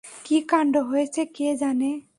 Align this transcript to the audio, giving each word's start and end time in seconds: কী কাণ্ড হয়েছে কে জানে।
কী 0.25 0.37
কাণ্ড 0.49 0.73
হয়েছে 0.89 1.21
কে 1.35 1.47
জানে। 1.61 1.91